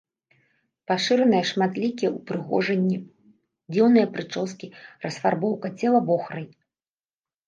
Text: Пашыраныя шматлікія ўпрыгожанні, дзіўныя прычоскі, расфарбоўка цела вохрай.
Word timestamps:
Пашыраныя 0.91 1.41
шматлікія 1.49 2.09
ўпрыгожанні, 2.13 2.95
дзіўныя 3.75 4.07
прычоскі, 4.15 4.71
расфарбоўка 5.05 5.67
цела 5.83 5.99
вохрай. 6.09 6.47